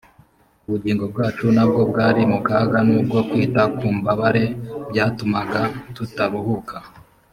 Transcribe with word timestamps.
ubugingo 0.65 1.03
bwacu 1.11 1.45
na 1.55 1.63
bwo 1.69 1.81
bwari 1.91 2.21
mu 2.31 2.39
kaga 2.47 2.79
n’ubwo 2.87 3.17
kwita 3.29 3.61
ku 3.77 3.85
mbabare 3.97 4.45
byatumaga 4.89 5.61
tutaruhuka 5.95 6.75